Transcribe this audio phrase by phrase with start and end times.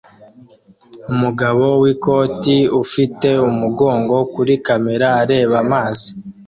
[1.11, 6.07] Umugabo wikoti ufite umugongo kuri kamera areba amazi